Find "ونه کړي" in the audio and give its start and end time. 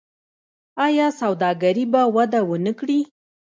2.49-2.99